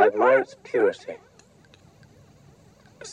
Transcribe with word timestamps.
I 0.00 0.06
admire 0.06 0.38
its 0.38 0.56
purity. 0.64 1.16
A 3.02 3.04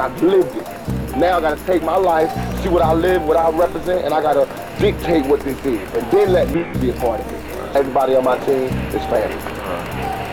I 0.00 0.18
said 0.18 0.24
it 0.24 0.34
and 0.34 0.34
I 0.34 0.36
lived 0.36 0.56
it. 0.56 1.16
Now 1.16 1.38
I 1.38 1.40
gotta 1.40 1.64
take 1.64 1.82
my 1.82 1.96
life, 1.96 2.30
see 2.62 2.68
what 2.68 2.82
I 2.82 2.92
live, 2.92 3.22
what 3.24 3.36
I 3.36 3.50
represent, 3.50 4.04
and 4.04 4.14
I 4.14 4.22
gotta 4.22 4.46
dictate 4.78 5.26
what 5.26 5.40
this 5.40 5.58
is. 5.64 5.94
And 5.94 6.10
then 6.10 6.32
let 6.32 6.48
me 6.50 6.62
be 6.80 6.90
a 6.90 6.94
part 6.94 7.20
of 7.20 7.32
it. 7.32 7.76
Everybody 7.76 8.16
on 8.16 8.24
my 8.24 8.38
team 8.38 8.68
is 8.94 9.04
family. 9.06 9.36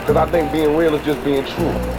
Because 0.00 0.16
I 0.16 0.30
think 0.30 0.52
being 0.52 0.76
real 0.76 0.94
is 0.94 1.04
just 1.04 1.22
being 1.24 1.44
true. 1.44 1.97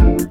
Don't 0.00 0.30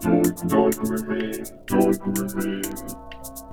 Don't 0.00 0.76
remain, 0.78 1.44
don't 1.66 2.00
remain. 2.18 3.49